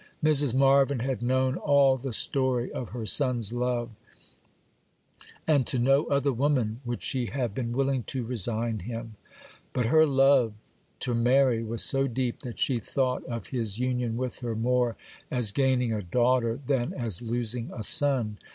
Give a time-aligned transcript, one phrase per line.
[0.23, 0.55] Mrs.
[0.55, 3.91] Marvyn had known all the story of her son's love;
[5.45, 9.13] and to no other woman would she have been willing to resign him:
[9.73, 10.53] but her love
[11.01, 14.95] to Mary was so deep, that she thought of his union with her more
[15.29, 18.39] as gaining a daughter than as losing a son.